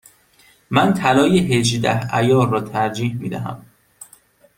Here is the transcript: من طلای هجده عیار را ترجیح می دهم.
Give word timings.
من 0.69 0.93
طلای 0.93 1.39
هجده 1.53 1.99
عیار 2.07 2.49
را 2.49 2.61
ترجیح 2.61 3.15
می 3.15 3.29
دهم. 3.29 3.65